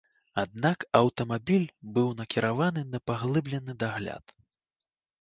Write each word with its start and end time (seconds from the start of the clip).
Аднак 0.43 0.85
аўтамабіль 0.99 1.69
быў 1.99 2.09
накіраваны 2.23 2.87
на 2.97 3.05
паглыблены 3.13 3.81
дагляд. 3.89 4.25